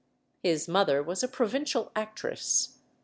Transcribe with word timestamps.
His 0.41 0.67
mother 0.67 1.03
was 1.03 1.21
a 1.21 1.27
provincial 1.27 1.91
actress. 1.95 2.79